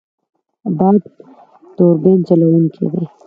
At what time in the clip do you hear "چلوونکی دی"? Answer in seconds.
2.27-3.03